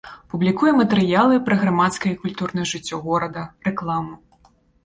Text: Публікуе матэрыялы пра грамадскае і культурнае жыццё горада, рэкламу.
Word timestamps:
Публікуе 0.33 0.71
матэрыялы 0.77 1.35
пра 1.51 1.57
грамадскае 1.63 2.11
і 2.15 2.19
культурнае 2.23 2.65
жыццё 2.73 2.95
горада, 3.07 3.41
рэкламу. 3.69 4.13